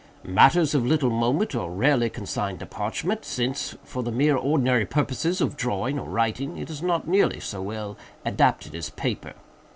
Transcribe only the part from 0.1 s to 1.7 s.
Matters of little moment are